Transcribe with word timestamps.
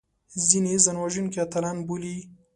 ځینې 0.49 0.73
ځانوژونکي 0.83 1.37
اتلان 1.45 1.77
بولي 1.87 2.17